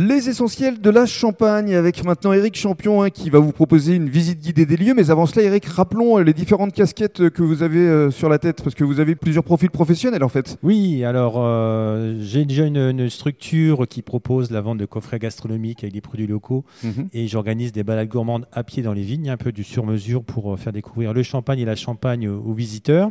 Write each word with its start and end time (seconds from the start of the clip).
Les 0.00 0.28
essentiels 0.28 0.80
de 0.80 0.90
la 0.90 1.06
Champagne 1.06 1.74
avec 1.74 2.04
maintenant 2.04 2.32
Eric 2.32 2.56
Champion 2.56 3.02
hein, 3.02 3.10
qui 3.10 3.30
va 3.30 3.40
vous 3.40 3.50
proposer 3.50 3.96
une 3.96 4.08
visite 4.08 4.38
guidée 4.38 4.64
des 4.64 4.76
lieux. 4.76 4.94
Mais 4.94 5.10
avant 5.10 5.26
cela, 5.26 5.44
Eric, 5.44 5.64
rappelons 5.64 6.18
euh, 6.18 6.22
les 6.22 6.34
différentes 6.34 6.72
casquettes 6.72 7.30
que 7.30 7.42
vous 7.42 7.64
avez 7.64 7.80
euh, 7.80 8.12
sur 8.12 8.28
la 8.28 8.38
tête 8.38 8.62
parce 8.62 8.76
que 8.76 8.84
vous 8.84 9.00
avez 9.00 9.16
plusieurs 9.16 9.42
profils 9.42 9.70
professionnels 9.70 10.22
en 10.22 10.28
fait. 10.28 10.56
Oui, 10.62 11.02
alors 11.02 11.34
euh, 11.38 12.14
j'ai 12.20 12.44
déjà 12.44 12.66
une, 12.66 13.10
structure 13.10 13.88
qui 13.88 14.02
propose 14.02 14.52
la 14.52 14.60
vente 14.60 14.78
de 14.78 14.84
coffrets 14.84 15.18
gastronomiques 15.18 15.82
avec 15.82 15.94
des 15.94 16.00
produits 16.00 16.28
locaux 16.28 16.64
mhm. 16.84 17.08
et 17.12 17.26
j'organise 17.26 17.72
des 17.72 17.82
balades 17.82 18.08
gourmandes 18.08 18.46
à 18.52 18.62
pied 18.62 18.84
dans 18.84 18.92
les 18.92 19.02
vignes, 19.02 19.30
un 19.30 19.36
peu 19.36 19.50
du 19.50 19.64
sur-mesure 19.64 20.22
pour 20.22 20.56
faire 20.60 20.72
découvrir 20.72 21.12
le 21.12 21.24
champagne 21.24 21.58
et 21.58 21.64
la 21.64 21.74
champagne 21.74 22.28
aux 22.28 22.52
visiteurs. 22.52 23.10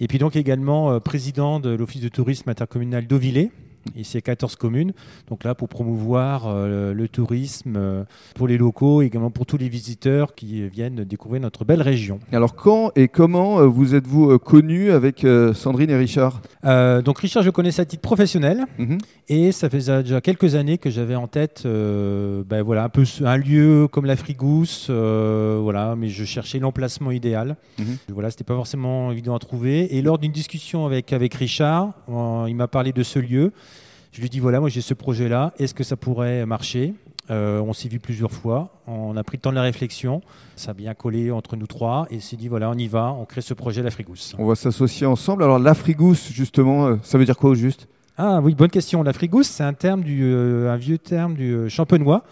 Et 0.00 0.06
puis 0.06 0.18
donc 0.18 0.36
également 0.36 1.00
président 1.00 1.60
de 1.60 1.70
l'Office 1.70 2.02
de 2.02 2.10
tourisme 2.10 2.50
intercommunal 2.50 3.06
d'Auvillé 3.06 3.50
et 3.96 4.04
c'est 4.04 4.22
14 4.22 4.56
communes. 4.56 4.92
Donc 5.28 5.44
là, 5.44 5.54
pour 5.54 5.68
promouvoir 5.68 6.46
euh, 6.46 6.92
le 6.94 7.08
tourisme 7.08 7.74
euh, 7.76 8.04
pour 8.34 8.48
les 8.48 8.58
locaux 8.58 9.02
et 9.02 9.06
également 9.06 9.30
pour 9.30 9.46
tous 9.46 9.56
les 9.56 9.68
visiteurs 9.68 10.34
qui 10.34 10.68
viennent 10.68 11.04
découvrir 11.04 11.42
notre 11.42 11.64
belle 11.64 11.82
région. 11.82 12.20
Alors 12.32 12.54
quand 12.54 12.92
et 12.96 13.08
comment 13.08 13.60
euh, 13.60 13.66
vous 13.66 13.94
êtes-vous 13.94 14.38
connus 14.38 14.90
avec 14.90 15.26
Sandrine 15.54 15.90
et 15.90 15.96
Richard? 15.96 16.40
Donc 16.62 17.18
Richard, 17.18 17.42
je 17.42 17.50
connais 17.50 17.78
à 17.80 17.84
titre 17.84 18.02
professionnel 18.02 18.66
mhm. 18.78 18.98
et 19.28 19.52
ça 19.52 19.70
faisait 19.70 20.02
déjà 20.02 20.20
quelques 20.20 20.54
années 20.54 20.78
que 20.78 20.90
j'avais 20.90 21.14
en 21.14 21.26
tête 21.26 21.62
ben 21.64 22.62
voilà, 22.62 22.84
un, 22.84 22.88
peu 22.88 23.04
un 23.24 23.36
lieu 23.36 23.88
comme 23.90 24.06
la 24.06 24.16
Frigousse, 24.16 24.90
voilà, 24.90 25.94
mais 25.96 26.08
je 26.08 26.24
cherchais 26.24 26.58
l'emplacement 26.58 27.10
idéal. 27.10 27.56
Mhm. 27.78 27.96
Voilà, 28.08 28.30
c'était 28.30 28.44
pas 28.44 28.54
forcément 28.54 29.12
évident 29.12 29.34
à 29.34 29.38
trouver. 29.38 29.96
Et 29.96 30.02
lors 30.02 30.18
d'une 30.18 30.32
discussion 30.32 30.86
avec, 30.86 31.12
avec 31.12 31.34
Richard, 31.34 31.92
il 32.08 32.54
m'a 32.54 32.68
parlé 32.68 32.92
de 32.92 33.02
ce 33.02 33.18
lieu. 33.18 33.52
Je 34.12 34.20
lui 34.20 34.28
dis 34.28 34.40
voilà, 34.40 34.58
moi 34.58 34.68
j'ai 34.68 34.80
ce 34.80 34.92
projet-là, 34.92 35.52
est-ce 35.58 35.72
que 35.72 35.84
ça 35.84 35.96
pourrait 35.96 36.44
marcher? 36.44 36.94
Euh, 37.30 37.60
On 37.60 37.72
s'est 37.72 37.88
vu 37.88 38.00
plusieurs 38.00 38.32
fois, 38.32 38.82
on 38.88 39.16
a 39.16 39.22
pris 39.22 39.36
le 39.36 39.42
temps 39.42 39.50
de 39.50 39.54
la 39.54 39.62
réflexion, 39.62 40.20
ça 40.56 40.72
a 40.72 40.74
bien 40.74 40.94
collé 40.94 41.30
entre 41.30 41.54
nous 41.54 41.68
trois, 41.68 42.08
et 42.10 42.18
s'est 42.18 42.36
dit 42.36 42.48
voilà, 42.48 42.70
on 42.70 42.74
y 42.74 42.88
va, 42.88 43.12
on 43.12 43.24
crée 43.24 43.40
ce 43.40 43.54
projet 43.54 43.82
La 43.82 43.90
Frigousse. 43.92 44.34
On 44.36 44.46
va 44.46 44.56
s'associer 44.56 45.06
ensemble. 45.06 45.44
Alors 45.44 45.60
La 45.60 45.74
Frigousse, 45.74 46.32
justement, 46.32 46.86
euh, 46.88 46.96
ça 47.04 47.18
veut 47.18 47.24
dire 47.24 47.36
quoi 47.36 47.50
au 47.50 47.54
juste? 47.54 47.86
Ah 48.18 48.40
oui, 48.42 48.54
bonne 48.54 48.70
question. 48.70 49.04
La 49.04 49.12
Frigousse, 49.12 49.46
c'est 49.46 49.62
un, 49.62 49.74
terme 49.74 50.02
du, 50.02 50.24
euh, 50.24 50.72
un 50.72 50.76
vieux 50.76 50.98
terme 50.98 51.34
du 51.34 51.70
champenois. 51.70 52.24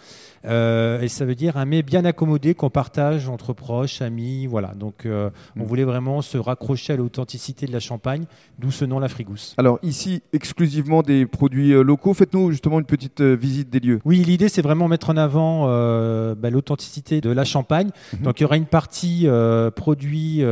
Euh, 0.44 1.00
et 1.00 1.08
ça 1.08 1.24
veut 1.24 1.34
dire 1.34 1.56
un 1.56 1.64
mets 1.64 1.82
bien 1.82 2.04
accommodé 2.04 2.54
qu'on 2.54 2.70
partage 2.70 3.28
entre 3.28 3.52
proches, 3.52 4.02
amis. 4.02 4.46
Voilà. 4.46 4.72
Donc, 4.74 5.06
euh, 5.06 5.30
on 5.56 5.60
mm. 5.60 5.66
voulait 5.66 5.84
vraiment 5.84 6.22
se 6.22 6.38
raccrocher 6.38 6.92
à 6.92 6.96
l'authenticité 6.96 7.66
de 7.66 7.72
la 7.72 7.80
Champagne, 7.80 8.24
d'où 8.58 8.70
ce 8.70 8.84
nom 8.84 8.98
La 8.98 9.08
Frigousse. 9.08 9.54
Alors, 9.58 9.78
ici, 9.82 10.22
exclusivement 10.32 11.02
des 11.02 11.26
produits 11.26 11.72
euh, 11.72 11.82
locaux. 11.82 12.14
Faites-nous 12.14 12.50
justement 12.50 12.78
une 12.78 12.86
petite 12.86 13.20
visite 13.20 13.70
des 13.70 13.80
lieux. 13.80 14.00
Oui, 14.04 14.18
l'idée, 14.18 14.48
c'est 14.48 14.62
vraiment 14.62 14.88
mettre 14.88 15.10
en 15.10 15.16
avant 15.16 15.66
bah, 16.34 16.50
l'authenticité 16.50 17.20
de 17.20 17.30
la 17.30 17.44
Champagne. 17.44 17.88
Mm-hmm. 17.88 18.22
Donc, 18.22 18.40
il 18.40 18.42
y 18.42 18.46
aura 18.46 18.56
une 18.56 18.66
partie 18.66 19.26
produits 19.74 20.42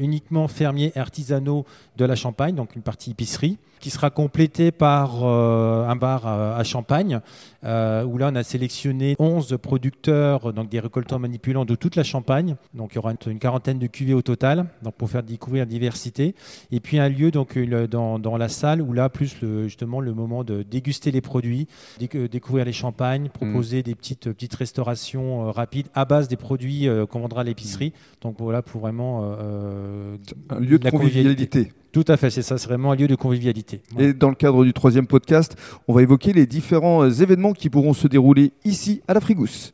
uniquement 0.00 0.48
fermiers 0.48 0.92
artisanaux 0.96 1.64
de 1.96 2.04
la 2.04 2.14
Champagne, 2.14 2.54
donc 2.54 2.76
une 2.76 2.82
partie 2.82 3.10
épicerie 3.10 3.58
qui 3.80 3.90
sera 3.90 4.10
complétée 4.10 4.72
par 4.72 5.24
un 5.24 5.96
bar 5.96 6.26
à, 6.26 6.62
Champagne, 6.64 7.20
où 7.62 8.18
là 8.18 8.30
on 8.32 8.34
a 8.34 8.42
sélectionné 8.42 9.16
11 9.18 9.58
producteurs, 9.60 10.52
donc 10.52 10.68
des 10.68 10.80
récoltants 10.80 11.18
manipulants 11.18 11.64
de 11.64 11.74
toute 11.74 11.96
la 11.96 12.04
Champagne. 12.04 12.56
Donc 12.74 12.92
il 12.92 12.96
y 12.96 12.98
aura 12.98 13.12
une 13.26 13.38
quarantaine 13.38 13.78
de 13.78 13.86
cuvées 13.86 14.14
au 14.14 14.22
total, 14.22 14.66
donc 14.82 14.94
pour 14.94 15.10
faire 15.10 15.22
découvrir 15.22 15.62
la 15.62 15.66
diversité. 15.66 16.34
Et 16.70 16.80
puis 16.80 16.98
un 16.98 17.08
lieu 17.08 17.30
donc 17.30 17.58
dans, 17.58 18.18
dans 18.18 18.36
la 18.36 18.48
salle 18.48 18.82
où 18.82 18.92
là 18.92 19.08
plus 19.08 19.40
le, 19.40 19.64
justement 19.64 20.00
le 20.00 20.14
moment 20.14 20.44
de 20.44 20.62
déguster 20.62 21.10
les 21.10 21.20
produits, 21.20 21.66
découvrir 21.98 22.64
les 22.64 22.72
champagnes, 22.72 23.28
proposer 23.28 23.80
mm. 23.80 23.82
des 23.82 23.94
petites 23.94 24.32
petites 24.32 24.54
restaurations 24.54 25.48
euh, 25.48 25.50
rapides 25.50 25.88
à 25.94 26.04
base 26.04 26.28
des 26.28 26.36
produits 26.36 26.88
euh, 26.88 27.06
qu'on 27.06 27.20
vendra 27.20 27.42
à 27.42 27.44
l'épicerie. 27.44 27.88
Mm. 27.88 28.22
Donc 28.22 28.36
voilà 28.38 28.62
pour 28.62 28.80
vraiment 28.80 29.36
euh, 29.40 30.16
un 30.50 30.60
lieu 30.60 30.78
de 30.78 30.90
convivialité. 30.90 31.72
Tout 31.92 32.04
à 32.08 32.16
fait, 32.16 32.30
c'est 32.30 32.42
ça, 32.42 32.58
c'est 32.58 32.68
vraiment 32.68 32.92
un 32.92 32.96
lieu 32.96 33.08
de 33.08 33.14
convivialité. 33.14 33.80
Et 33.98 34.12
dans 34.12 34.28
le 34.28 34.34
cadre 34.34 34.64
du 34.64 34.72
troisième 34.72 35.06
podcast, 35.06 35.56
on 35.88 35.94
va 35.94 36.02
évoquer 36.02 36.32
les 36.32 36.46
différents 36.46 37.08
événements 37.08 37.52
qui 37.52 37.70
pourront 37.70 37.94
se 37.94 38.06
dérouler 38.06 38.52
ici 38.64 39.00
à 39.08 39.14
la 39.14 39.20
Frigousse. 39.20 39.72